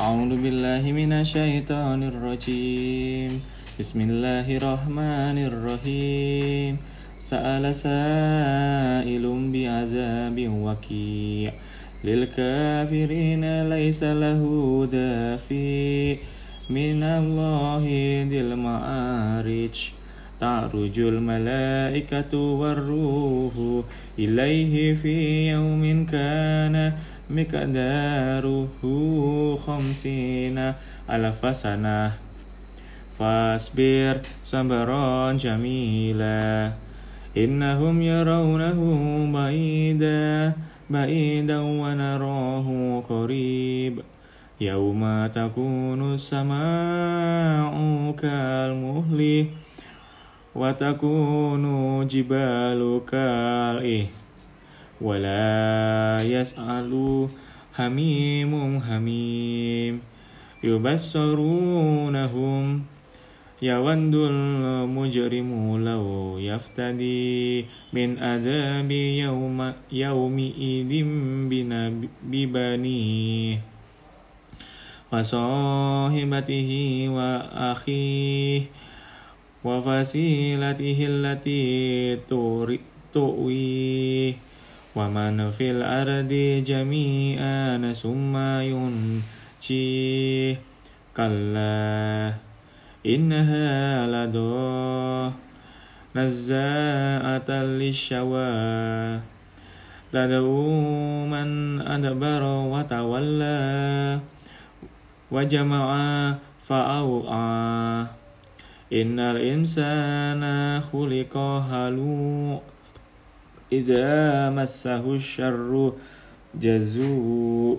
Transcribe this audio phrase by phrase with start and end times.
[0.00, 3.42] أعوذ بالله من الشيطان الرجيم.
[3.78, 6.76] بسم الله الرحمن الرحيم.
[7.18, 11.52] سأل سائل بعذاب وكيع.
[12.04, 14.42] للكافرين ليس له
[14.92, 16.16] دافي.
[16.70, 17.84] من الله
[18.30, 19.76] ذي المعارج.
[20.40, 23.54] تعرج الملائكة والروح
[24.18, 26.92] إليه في يوم كان
[27.30, 28.68] مقداره
[29.66, 30.72] خمسين
[31.10, 32.12] ألف سنة
[33.18, 36.72] فاصبر صبرا جميلا
[37.36, 38.80] إنهم يرونه
[39.32, 40.52] بعيدا
[40.90, 42.68] بعيدا ونراه
[43.08, 44.00] قريب
[44.60, 47.74] يوم تكون السماء
[48.22, 49.46] كالمهل
[50.54, 51.64] وتكون
[52.06, 54.06] جبال كالإه
[55.00, 57.26] ولا يسأل
[57.74, 60.00] حميم حميم.
[60.64, 62.82] يبصرونهم
[63.62, 71.04] يود المجرم لو يفتدي من عذاب يوم يومئذ
[72.22, 73.60] ببنيه
[75.12, 76.70] وصاحبته
[77.08, 78.62] وأخيه
[79.64, 82.16] وفصيلته التي
[83.12, 84.34] تؤويه.
[84.98, 86.32] ومن في الأرض
[86.66, 88.34] جميعا ثم
[88.66, 90.56] ينجيه
[91.14, 92.34] كلا
[93.06, 93.70] إنها
[94.10, 95.30] لدو
[96.18, 98.50] نزاعة للشوى
[100.12, 100.66] تدعو
[101.30, 104.18] من أدبر وتولى
[105.30, 105.86] وجمع
[106.58, 108.06] فأوعى
[108.92, 110.42] إن الإنسان
[110.80, 111.36] خلق
[111.70, 112.77] هلوعا
[113.72, 115.92] إذا مسه الشر
[116.54, 117.78] جزوء.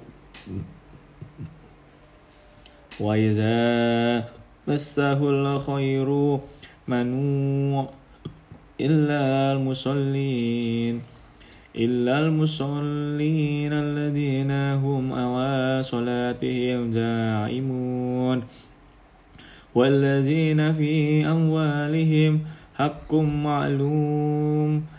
[3.00, 4.30] وإذا
[4.68, 6.40] مسه الخير
[6.88, 7.90] منوع.
[8.80, 11.02] إلا المصلين
[11.76, 18.44] إلا المصلين الذين هم على صلاتهم دائمون
[19.76, 22.40] والذين في أموالهم
[22.76, 24.99] حق معلوم.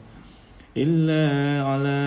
[0.77, 2.01] إلا على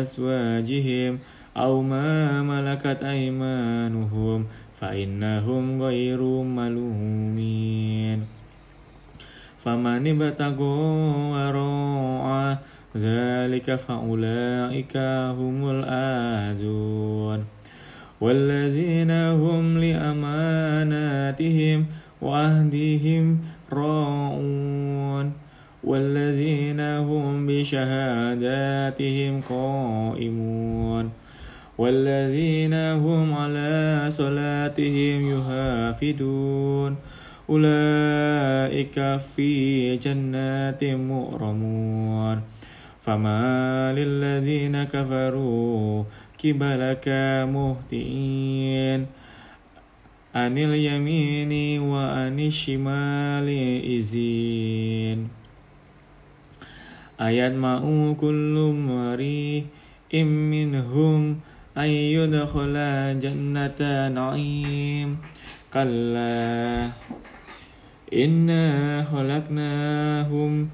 [0.00, 1.18] أزواجهم
[1.56, 4.46] أو ما ملكت أيمانهم
[4.80, 8.24] فإنهم غير ملومين.
[9.64, 10.78] فمن ابتغى
[11.32, 12.58] وراء
[12.96, 14.96] ذلك فأولئك
[15.38, 17.44] هم الآذون.
[18.20, 19.27] والذين
[28.98, 31.10] بشهاداتهم قائمون
[31.78, 36.96] والذين هم على صلاتهم يحافظون
[37.50, 42.40] أولئك في جنات مؤرمون
[43.00, 46.04] فما للذين كفروا
[46.44, 47.08] قبلك
[47.54, 49.06] مهتئين
[50.34, 53.48] عن اليمين وعن الشمال
[53.98, 55.37] إزين
[57.18, 58.70] Kullu
[60.08, 61.42] im minhum
[61.74, 65.18] ay yudkhala jannata na'im
[65.68, 66.86] kalla
[68.08, 70.70] inna khalaqnahum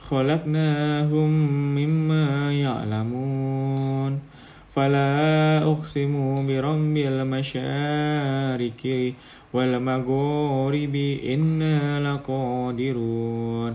[0.00, 1.30] khalaqnahum
[1.74, 4.22] mimma ya'lamun
[4.70, 9.18] fala uqsimu bi rabbil masyariqi
[9.52, 13.74] wal maghribi inna laqadirun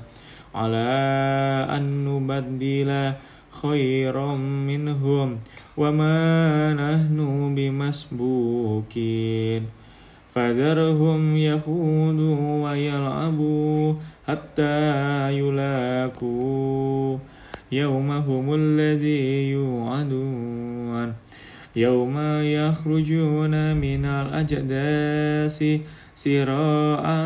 [0.56, 0.96] على
[1.69, 3.12] أن نبدل
[3.62, 5.38] خيرا منهم
[5.78, 7.18] وما نحن
[7.56, 9.63] بمسبوكين.
[10.36, 13.94] فذرهم يخوضوا ويلعبوا
[14.28, 14.80] حتى
[15.31, 17.18] يلاقوا
[17.72, 21.13] يومهم الذي يوعدون.
[21.75, 25.60] يوم يخرجون من الأجداث
[26.16, 27.25] سراعا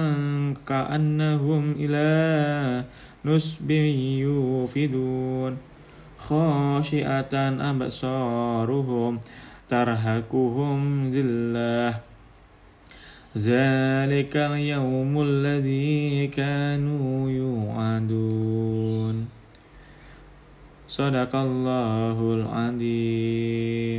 [0.67, 2.09] كأنهم إلى
[3.25, 5.57] نسب يوفدون
[6.17, 7.33] خاشئة
[7.71, 9.19] أبصارهم
[9.69, 11.99] ترهقهم ذلة.
[13.37, 19.27] ذلك اليوم الذي كانوا يوعدون.
[20.87, 23.89] صدق الله العظيم.